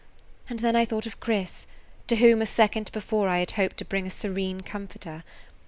[0.49, 1.67] And then I thought of Chris,
[2.07, 5.23] to whom a second before I had hoped to bring a serene comforter.